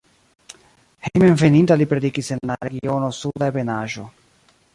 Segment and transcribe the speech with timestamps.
[1.07, 4.09] Hejmenveninta li predikis en la regiono Suda Ebenaĵo.